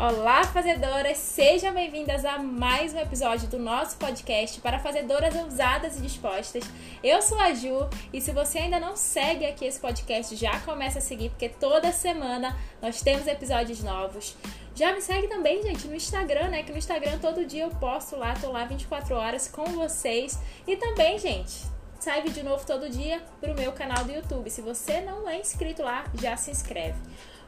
[0.00, 1.18] Olá, fazedoras!
[1.18, 6.62] Sejam bem-vindas a mais um episódio do nosso podcast para fazedoras ousadas e dispostas.
[7.02, 11.00] Eu sou a Ju e se você ainda não segue aqui esse podcast, já começa
[11.00, 14.36] a seguir, porque toda semana nós temos episódios novos.
[14.72, 16.62] Já me segue também, gente, no Instagram, né?
[16.62, 20.38] Que no Instagram todo dia eu posto lá, tô lá 24 horas com vocês.
[20.64, 21.56] E também, gente,
[21.98, 24.48] sai vídeo novo todo dia pro meu canal do YouTube.
[24.50, 26.98] Se você não é inscrito lá, já se inscreve.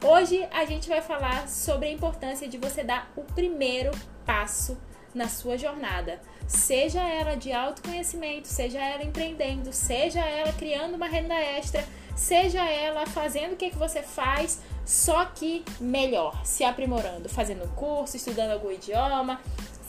[0.03, 3.91] Hoje a gente vai falar sobre a importância de você dar o primeiro
[4.25, 4.77] passo
[5.13, 6.19] na sua jornada.
[6.47, 13.05] Seja ela de autoconhecimento, seja ela empreendendo, seja ela criando uma renda extra, seja ela
[13.05, 18.71] fazendo o que, que você faz, só que melhor, se aprimorando, fazendo curso, estudando algum
[18.71, 19.39] idioma,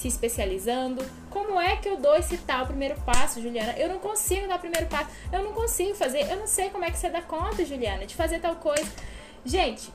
[0.03, 1.05] se especializando.
[1.31, 3.73] Como é que eu dou esse tal primeiro passo, Juliana?
[3.79, 6.85] Eu não consigo dar o primeiro passo, eu não consigo fazer, eu não sei como
[6.85, 8.91] é que você dá conta, Juliana, de fazer tal coisa.
[9.45, 9.93] Gente,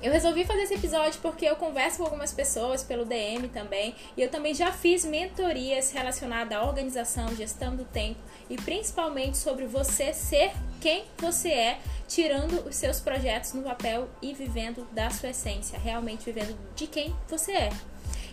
[0.00, 4.22] eu resolvi fazer esse episódio porque eu converso com algumas pessoas pelo DM também, e
[4.22, 10.12] eu também já fiz mentorias relacionadas à organização, gestão do tempo e principalmente sobre você
[10.12, 15.78] ser quem você é, tirando os seus projetos no papel e vivendo da sua essência,
[15.78, 17.70] realmente vivendo de quem você é.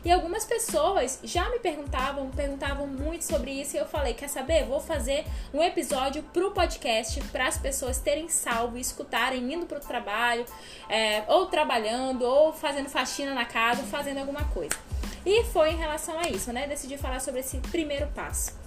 [0.04, 4.66] E algumas pessoas já me perguntavam, perguntavam muito sobre isso e eu falei, quer saber?
[4.66, 9.80] Vou fazer um episódio pro podcast para as pessoas terem salvo e escutarem indo pro
[9.80, 10.44] trabalho,
[10.90, 14.76] é, ou trabalhando, ou fazendo faxina na casa, ou fazendo alguma coisa.
[15.24, 16.66] E foi em relação a isso, né?
[16.66, 18.60] Decidi falar sobre esse primeiro passo.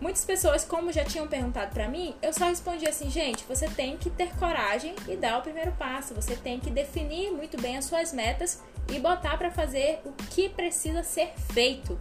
[0.00, 3.96] Muitas pessoas, como já tinham perguntado para mim, eu só respondi assim, gente, você tem
[3.96, 6.12] que ter coragem e dar o primeiro passo.
[6.14, 10.48] Você tem que definir muito bem as suas metas e botar para fazer o que
[10.48, 11.98] precisa ser feito.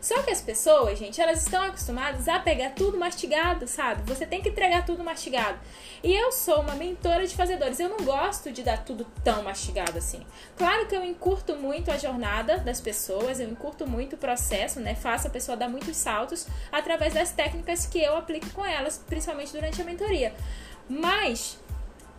[0.00, 4.02] Só que as pessoas, gente, elas estão acostumadas a pegar tudo mastigado, sabe?
[4.02, 5.58] Você tem que entregar tudo mastigado.
[6.02, 7.80] E eu sou uma mentora de fazedores.
[7.80, 10.24] Eu não gosto de dar tudo tão mastigado assim.
[10.56, 14.94] Claro que eu encurto muito a jornada das pessoas, eu encurto muito o processo, né?
[14.94, 19.52] Faço a pessoa dar muitos saltos através das técnicas que eu aplico com elas, principalmente
[19.52, 20.32] durante a mentoria.
[20.88, 21.58] Mas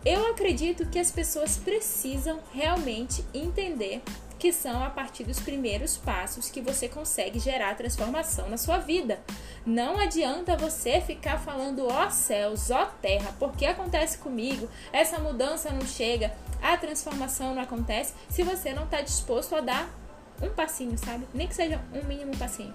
[0.04, 4.02] eu acredito que as pessoas precisam realmente entender
[4.38, 9.20] que são a partir dos primeiros passos que você consegue gerar transformação na sua vida.
[9.66, 15.86] Não adianta você ficar falando ó céus, ó terra, porque acontece comigo, essa mudança não
[15.86, 16.32] chega,
[16.62, 19.94] a transformação não acontece se você não está disposto a dar
[20.40, 21.26] um passinho, sabe?
[21.34, 22.74] Nem que seja um mínimo passinho.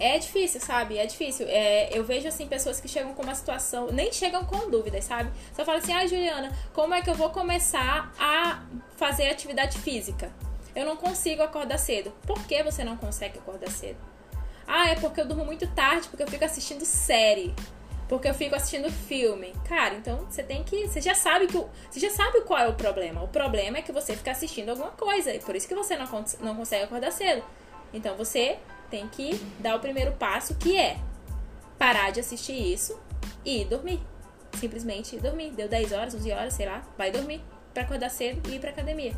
[0.00, 0.96] É difícil, sabe?
[0.96, 1.46] É difícil.
[1.48, 5.30] É, eu vejo, assim, pessoas que chegam com uma situação, nem chegam com dúvidas, sabe?
[5.54, 8.64] Só falam assim, ah, Juliana, como é que eu vou começar a
[8.96, 10.32] fazer atividade física?
[10.74, 12.12] Eu não consigo acordar cedo.
[12.24, 13.98] Por que você não consegue acordar cedo?
[14.66, 17.52] Ah, é porque eu durmo muito tarde, porque eu fico assistindo série.
[18.08, 19.52] Porque eu fico assistindo filme.
[19.68, 20.86] Cara, então você tem que.
[20.86, 21.56] Você já sabe que.
[21.56, 23.22] O, você já sabe qual é o problema.
[23.22, 25.34] O problema é que você fica assistindo alguma coisa.
[25.34, 26.06] E por isso que você não,
[26.40, 27.42] não consegue acordar cedo.
[27.92, 28.58] Então você
[28.90, 30.98] tem que dar o primeiro passo, que é
[31.78, 32.98] parar de assistir isso
[33.44, 34.00] e ir dormir.
[34.54, 35.50] Simplesmente ir dormir.
[35.50, 37.40] Deu 10 horas, 11 horas, sei lá, vai dormir
[37.72, 39.14] para acordar cedo e ir pra academia.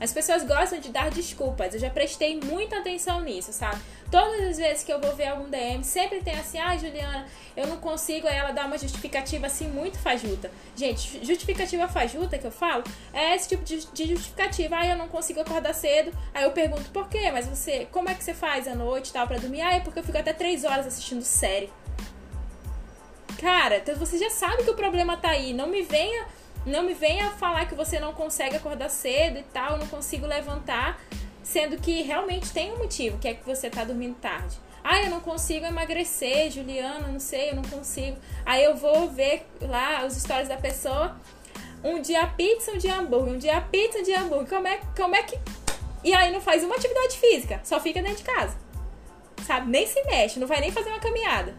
[0.00, 1.74] As pessoas gostam de dar desculpas.
[1.74, 3.80] Eu já prestei muita atenção nisso, sabe?
[4.10, 7.66] Todas as vezes que eu vou ver algum DM, sempre tem assim: ah, Juliana, eu
[7.66, 8.26] não consigo.
[8.26, 10.50] Aí ela dá uma justificativa assim muito fajuta.
[10.76, 14.76] Gente, justificativa fajuta que eu falo é esse tipo de, de justificativa.
[14.76, 16.12] Ah, eu não consigo acordar cedo.
[16.32, 17.30] Aí eu pergunto por quê?
[17.32, 19.62] Mas você, como é que você faz à noite e tal pra dormir?
[19.62, 21.72] Ah, é porque eu fico até 3 horas assistindo série.
[23.40, 25.52] Cara, então você já sabe que o problema tá aí.
[25.52, 26.26] Não me venha
[26.66, 31.00] não me venha falar que você não consegue acordar cedo e tal, não consigo levantar,
[31.42, 34.56] sendo que realmente tem um motivo, que é que você tá dormindo tarde.
[34.82, 38.18] Ah, eu não consigo emagrecer, Juliana, não sei, eu não consigo.
[38.44, 41.16] Aí eu vou ver lá os stories da pessoa.
[41.82, 44.48] Um dia pizza, um dia hambúrguer, um dia pizza, um dia hambúrguer.
[44.48, 45.38] Como é, como é que.
[46.02, 48.58] E aí não faz uma atividade física, só fica dentro de casa.
[49.46, 49.70] Sabe?
[49.70, 51.54] Nem se mexe, não vai nem fazer uma caminhada.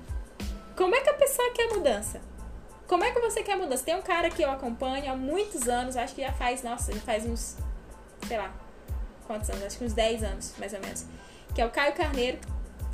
[0.76, 2.22] Como é que a pessoa quer mudança?
[2.88, 3.84] Como é que você quer mudança?
[3.84, 7.02] Tem um cara que eu acompanho há muitos anos, acho que já faz, nossa, já
[7.02, 7.58] faz uns,
[8.28, 8.54] sei lá,
[9.26, 9.64] quantos anos?
[9.64, 11.06] Acho que uns 10 anos, mais ou menos.
[11.54, 12.38] Que é o Caio Carneiro.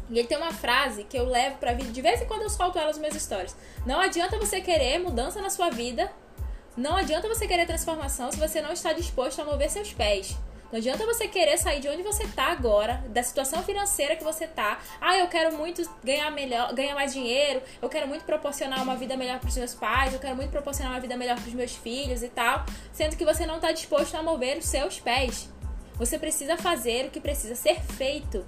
[0.09, 2.49] E ele tem uma frase que eu levo pra vida, de vez em quando eu
[2.49, 3.55] solto ela nas minhas histórias.
[3.85, 6.11] Não adianta você querer mudança na sua vida,
[6.75, 10.37] não adianta você querer transformação se você não está disposto a mover seus pés.
[10.71, 14.47] Não adianta você querer sair de onde você tá agora, da situação financeira que você
[14.47, 14.79] tá.
[15.01, 19.17] Ah, eu quero muito ganhar melhor, ganhar mais dinheiro, eu quero muito proporcionar uma vida
[19.17, 21.75] melhor para os meus pais, eu quero muito proporcionar uma vida melhor para os meus
[21.75, 25.49] filhos e tal, sendo que você não está disposto a mover os seus pés.
[25.95, 28.45] Você precisa fazer o que precisa ser feito.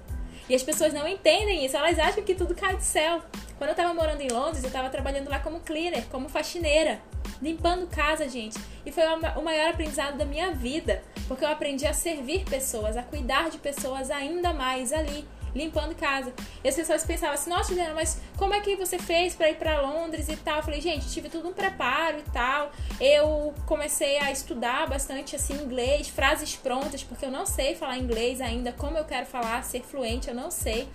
[0.48, 3.22] E as pessoas não entendem isso, elas acham que tudo cai do céu.
[3.58, 7.00] Quando eu tava morando em Londres, eu tava trabalhando lá como cleaner, como faxineira.
[7.44, 8.58] Limpando casa, gente.
[8.86, 13.02] E foi o maior aprendizado da minha vida, porque eu aprendi a servir pessoas, a
[13.02, 16.32] cuidar de pessoas ainda mais ali limpando casa.
[16.64, 19.56] E as pessoas pensavam assim, nossa, Juliana, mas como é que você fez para ir
[19.56, 20.56] para Londres e tal?
[20.56, 22.72] Eu falei, gente, tive tudo um preparo e tal.
[22.98, 28.40] Eu comecei a estudar bastante assim inglês, frases prontas, porque eu não sei falar inglês
[28.40, 30.88] ainda, como eu quero falar, ser fluente, eu não sei.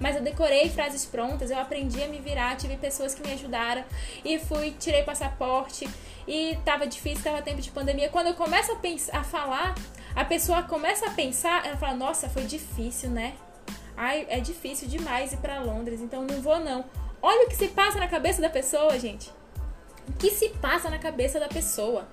[0.00, 3.84] Mas eu decorei frases prontas, eu aprendi a me virar, tive pessoas que me ajudaram
[4.24, 5.88] e fui, tirei passaporte
[6.26, 8.08] e tava difícil, tava tempo de pandemia.
[8.08, 9.74] Quando eu começo a pensar, a falar,
[10.14, 13.34] a pessoa começa a pensar, ela fala: "Nossa, foi difícil, né?"
[13.96, 16.84] Ai, é difícil demais ir para Londres, então não vou não.
[17.22, 19.30] Olha o que se passa na cabeça da pessoa, gente.
[20.08, 22.06] O que se passa na cabeça da pessoa?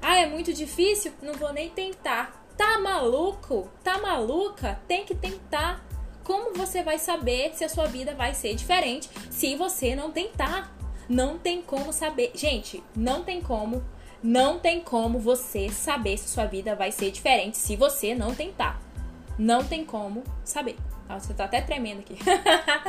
[0.00, 1.12] Ah, é muito difícil?
[1.22, 2.44] Não vou nem tentar.
[2.56, 3.68] Tá maluco?
[3.82, 4.78] Tá maluca?
[4.86, 5.84] Tem que tentar.
[6.26, 10.76] Como você vai saber se a sua vida vai ser diferente se você não tentar?
[11.08, 12.32] Não tem como saber.
[12.34, 13.84] Gente, não tem como.
[14.20, 18.82] Não tem como você saber se sua vida vai ser diferente se você não tentar.
[19.38, 20.74] Não tem como saber.
[21.08, 22.18] Nossa, eu tô até tremendo aqui.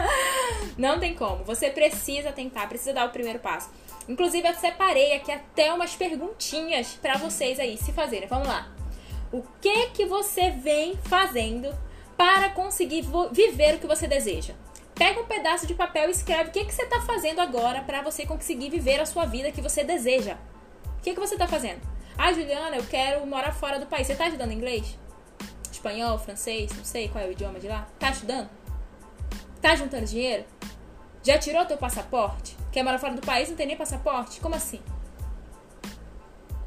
[0.76, 1.44] não tem como.
[1.44, 3.70] Você precisa tentar, precisa dar o primeiro passo.
[4.10, 8.28] Inclusive, eu separei aqui até umas perguntinhas para vocês aí se fazerem.
[8.28, 8.68] Vamos lá.
[9.32, 11.72] O que que você vem fazendo
[12.18, 14.54] para conseguir viver o que você deseja?
[14.96, 18.02] Pega um pedaço de papel e escreve o que, que você está fazendo agora para
[18.02, 20.38] você conseguir viver a sua vida que você deseja.
[20.98, 21.82] O que, que você está fazendo?
[22.18, 24.08] Ah, Juliana, eu quero morar fora do país.
[24.08, 24.98] Você está estudando inglês?
[25.78, 27.88] espanhol, francês, não sei qual é o idioma de lá.
[28.00, 28.50] Tá estudando?
[29.62, 30.46] Tá juntando dinheiro?
[31.24, 32.58] Já tirou teu passaporte?
[32.72, 34.40] Quer morar fora do país não tem nem passaporte?
[34.40, 34.82] Como assim?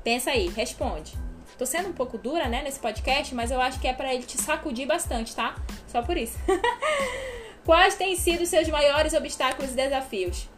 [0.03, 1.17] Pensa aí, responde.
[1.61, 4.23] Tô sendo um pouco dura, né, nesse podcast, mas eu acho que é para ele
[4.23, 5.55] te sacudir bastante, tá?
[5.87, 6.39] Só por isso.
[7.67, 10.49] Quais têm sido seus maiores obstáculos e desafios?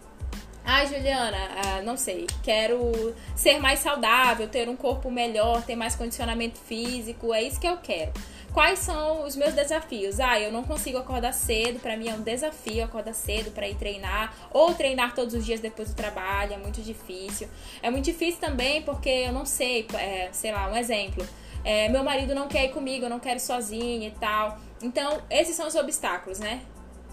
[0.65, 2.29] Ah, Juliana, ah, não sei.
[2.45, 7.35] Quero ser mais saudável, ter um corpo melhor, ter mais condicionamento físico.
[7.35, 8.13] É isso que eu quero.
[8.53, 10.21] Quais são os meus desafios?
[10.21, 13.77] Ah, eu não consigo acordar cedo, para mim é um desafio acordar cedo para ir
[13.77, 17.49] treinar, ou treinar todos os dias depois do trabalho, é muito difícil.
[17.83, 21.27] É muito difícil também porque eu não sei, é, sei lá, um exemplo.
[21.65, 24.59] É, meu marido não quer ir comigo, eu não quero ir sozinha e tal.
[24.83, 26.61] Então, esses são os obstáculos, né?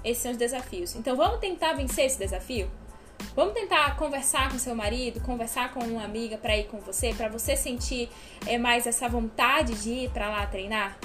[0.03, 0.93] Esses são os desafios.
[0.95, 2.69] Então, vamos tentar vencer esse desafio?
[3.33, 7.29] Vamos tentar conversar com seu marido, conversar com uma amiga para ir com você, para
[7.29, 8.09] você sentir
[8.45, 10.97] é, mais essa vontade de ir para lá treinar?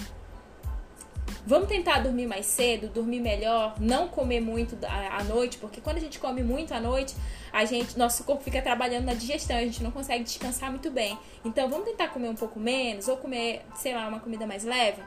[1.46, 6.00] Vamos tentar dormir mais cedo, dormir melhor, não comer muito à noite, porque quando a
[6.00, 7.14] gente come muito à noite,
[7.52, 11.18] a gente, nosso corpo fica trabalhando na digestão, a gente não consegue descansar muito bem.
[11.44, 15.02] Então vamos tentar comer um pouco menos ou comer, sei lá, uma comida mais leve?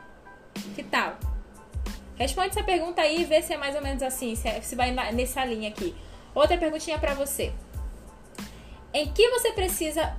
[0.75, 1.17] Que tal?
[2.15, 4.75] Responde essa pergunta aí e vê se é mais ou menos assim, se, é, se
[4.75, 5.95] vai nessa linha aqui.
[6.35, 7.51] Outra perguntinha para você.
[8.93, 10.15] Em que você precisa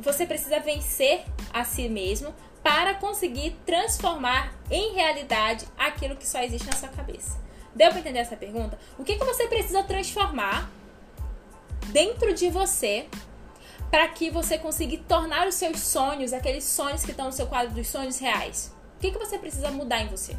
[0.00, 2.32] você precisa vencer a si mesmo
[2.66, 7.38] para conseguir transformar em realidade aquilo que só existe na sua cabeça.
[7.72, 8.76] Deu para entender essa pergunta?
[8.98, 10.68] O que, que você precisa transformar
[11.92, 13.06] dentro de você
[13.88, 17.72] para que você consiga tornar os seus sonhos, aqueles sonhos que estão no seu quadro
[17.72, 18.74] dos sonhos reais?
[18.96, 20.34] O que, que você precisa mudar em você?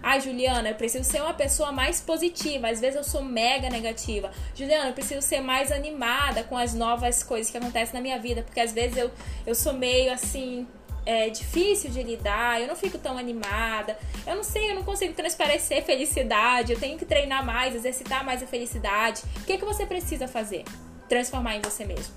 [0.00, 2.68] Ah, Juliana, eu preciso ser uma pessoa mais positiva.
[2.68, 4.30] Às vezes eu sou mega negativa.
[4.54, 8.42] Juliana, eu preciso ser mais animada com as novas coisas que acontecem na minha vida.
[8.42, 9.10] Porque às vezes eu,
[9.44, 10.66] eu sou meio assim,
[11.06, 13.98] é difícil de lidar, eu não fico tão animada.
[14.26, 18.42] Eu não sei, eu não consigo transparecer felicidade, eu tenho que treinar mais, exercitar mais
[18.42, 19.22] a felicidade.
[19.38, 20.64] O que, é que você precisa fazer?
[21.08, 22.14] Transformar em você mesmo.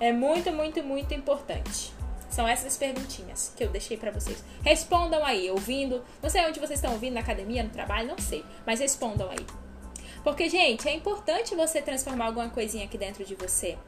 [0.00, 1.92] É muito, muito, muito importante.
[2.30, 4.44] São essas perguntinhas que eu deixei para vocês.
[4.62, 6.04] Respondam aí, ouvindo.
[6.22, 8.44] Não sei onde vocês estão ouvindo, na academia, no trabalho, não sei.
[8.66, 9.44] Mas respondam aí.
[10.22, 13.78] Porque, gente, é importante você transformar alguma coisinha aqui dentro de você.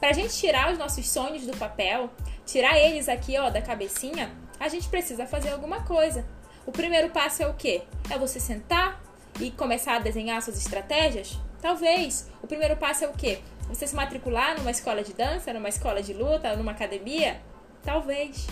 [0.00, 2.08] Pra gente tirar os nossos sonhos do papel,
[2.46, 6.24] tirar eles aqui, ó, da cabecinha, a gente precisa fazer alguma coisa.
[6.64, 7.82] O primeiro passo é o quê?
[8.08, 8.98] É você sentar
[9.38, 11.38] e começar a desenhar suas estratégias?
[11.60, 12.30] Talvez.
[12.42, 13.40] O primeiro passo é o quê?
[13.68, 17.38] Você se matricular numa escola de dança, numa escola de luta, numa academia?
[17.82, 18.46] Talvez.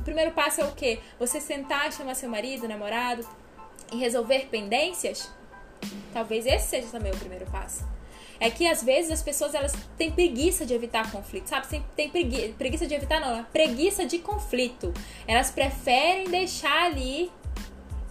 [0.00, 0.98] O primeiro passo é o quê?
[1.16, 3.24] Você sentar, chamar seu marido, namorado
[3.92, 5.30] e resolver pendências?
[6.12, 7.91] Talvez esse seja também o primeiro passo
[8.42, 11.80] é que às vezes as pessoas elas têm preguiça de evitar conflito, sabe?
[11.94, 14.92] Tem, preguiça, preguiça de evitar, não, é preguiça de conflito.
[15.28, 17.30] Elas preferem deixar ali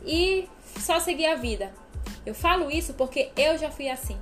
[0.06, 0.48] e
[0.80, 1.74] só seguir a vida.
[2.26, 4.18] Eu falo isso porque eu já fui assim.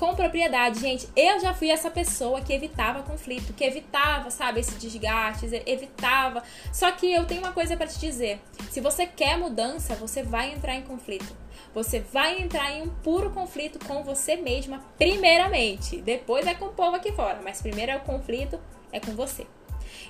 [0.00, 0.80] Com propriedade.
[0.80, 6.42] Gente, eu já fui essa pessoa que evitava conflito, que evitava, sabe, esse desgaste, evitava.
[6.72, 8.40] Só que eu tenho uma coisa para te dizer.
[8.70, 11.36] Se você quer mudança, você vai entrar em conflito.
[11.74, 16.00] Você vai entrar em um puro conflito com você mesma, primeiramente.
[16.00, 18.58] Depois é com o povo aqui fora, mas primeiro é o conflito
[18.90, 19.46] é com você.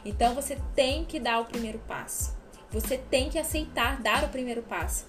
[0.04, 2.38] Então você tem que dar o primeiro passo.
[2.70, 5.04] Você tem que aceitar dar o primeiro passo.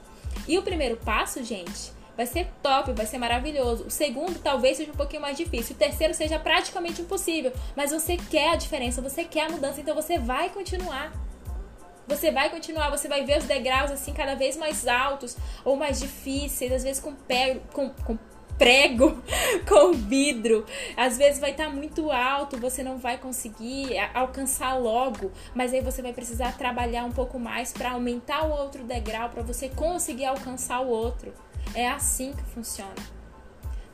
[0.48, 3.86] E o primeiro passo, gente, vai ser top, vai ser maravilhoso.
[3.86, 5.76] O segundo talvez seja um pouquinho mais difícil.
[5.76, 7.52] O terceiro seja praticamente impossível.
[7.76, 11.12] Mas você quer a diferença, você quer a mudança, então você vai continuar.
[12.08, 16.00] Você vai continuar, você vai ver os degraus assim cada vez mais altos ou mais
[16.00, 18.18] difíceis, às vezes com, pé, com, com
[18.58, 19.22] prego,
[19.68, 20.66] com vidro.
[20.96, 25.82] Às vezes vai estar tá muito alto, você não vai conseguir alcançar logo, mas aí
[25.82, 30.26] você vai precisar trabalhar um pouco mais para aumentar o outro degrau para você conseguir
[30.26, 31.34] alcançar o outro.
[31.74, 33.22] É assim que funciona.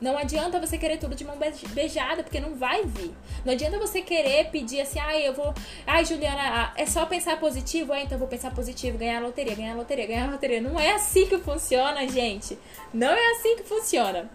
[0.00, 1.36] Não adianta você querer tudo de mão
[1.74, 3.12] beijada, porque não vai vir.
[3.44, 5.52] Não adianta você querer pedir assim, ai, eu vou.
[5.84, 7.92] Ai, Juliana, é só pensar positivo?
[7.92, 10.60] É, então eu vou pensar positivo, ganhar loteria, ganhar loteria, ganhar loteria.
[10.60, 12.56] Não é assim que funciona, gente.
[12.94, 14.30] Não é assim que funciona.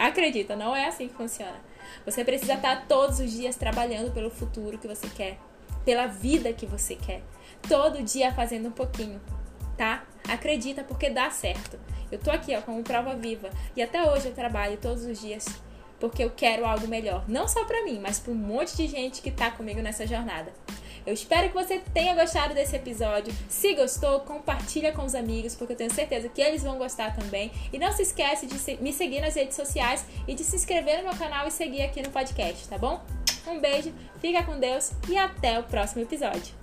[0.00, 1.60] Acredita, não é assim que funciona.
[2.06, 5.38] Você precisa estar todos os dias trabalhando pelo futuro que você quer,
[5.84, 7.22] pela vida que você quer.
[7.68, 9.20] Todo dia fazendo um pouquinho,
[9.76, 10.04] tá?
[10.26, 11.78] Acredita, porque dá certo.
[12.10, 13.50] Eu tô aqui, ó, como prova viva.
[13.76, 15.44] E até hoje eu trabalho todos os dias
[15.98, 17.28] porque eu quero algo melhor.
[17.28, 20.50] Não só para mim, mas para um monte de gente que tá comigo nessa jornada.
[21.06, 23.32] Eu espero que você tenha gostado desse episódio.
[23.48, 27.50] Se gostou, compartilha com os amigos, porque eu tenho certeza que eles vão gostar também.
[27.72, 31.04] E não se esquece de me seguir nas redes sociais e de se inscrever no
[31.04, 33.02] meu canal e seguir aqui no podcast, tá bom?
[33.46, 36.59] Um beijo, fica com Deus e até o próximo episódio.